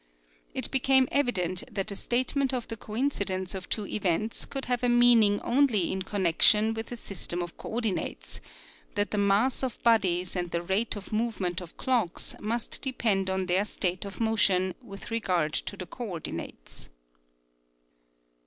It 0.55 0.71
became 0.71 1.07
evident 1.11 1.61
that 1.71 1.91
a 1.91 1.95
statement 1.95 2.55
of 2.55 2.67
the 2.67 2.75
coincidence 2.75 3.53
of 3.53 3.69
two 3.69 3.85
events 3.85 4.45
could 4.45 4.65
have 4.65 4.81
a 4.83 4.89
meaning 4.89 5.39
only 5.41 5.91
in 5.91 6.01
connection 6.01 6.73
with 6.73 6.91
a 6.91 6.95
system 6.95 7.43
of 7.43 7.55
coordinates, 7.55 8.41
that 8.95 9.11
the 9.11 9.19
mass 9.19 9.61
of 9.61 9.79
bodies 9.83 10.35
and 10.35 10.49
the 10.49 10.63
rate 10.63 10.95
of 10.95 11.13
movement 11.13 11.61
of 11.61 11.77
clocks 11.77 12.33
must 12.39 12.81
depend 12.81 13.29
on 13.29 13.45
their 13.45 13.63
state 13.63 14.03
of 14.03 14.19
motion 14.19 14.73
with 14.81 15.11
regard 15.11 15.53
to 15.53 15.77
the 15.77 15.85
coordinates. 15.85 16.89